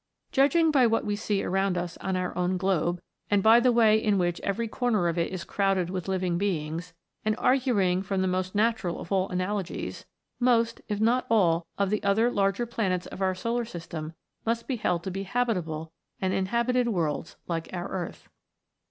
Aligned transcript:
Judging 0.31 0.71
by 0.71 0.87
what 0.87 1.05
we 1.05 1.15
see 1.15 1.43
around 1.43 1.77
us 1.77 1.95
on 1.97 2.15
our 2.15 2.35
own 2.35 2.57
globe, 2.57 2.99
and 3.29 3.43
by 3.43 3.59
the 3.59 3.71
way 3.71 3.99
in 4.03 4.17
which 4.17 4.41
every 4.41 4.67
corner 4.67 5.07
of 5.07 5.15
it 5.15 5.31
is 5.31 5.43
crowded 5.43 5.91
with 5.91 6.07
living 6.07 6.39
beings, 6.39 6.95
and 7.23 7.35
arguing 7.37 8.01
from 8.01 8.23
the 8.23 8.27
most 8.27 8.55
natural 8.55 8.99
of 8.99 9.11
all 9.11 9.29
analogies, 9.29 10.07
most, 10.39 10.81
if 10.87 10.99
not 10.99 11.27
all, 11.29 11.67
of 11.77 11.91
the 11.91 12.01
other 12.01 12.31
larger 12.31 12.65
planets 12.65 13.05
of 13.05 13.21
our 13.21 13.35
solar 13.35 13.63
system 13.63 14.13
must 14.43 14.67
be 14.67 14.77
held 14.77 15.03
to 15.03 15.11
be 15.11 15.21
habitable 15.21 15.91
and 16.19 16.33
inhabited 16.33 16.87
worlds 16.87 17.35
like 17.47 17.69
our 17.71 17.87
earth. 17.89 18.27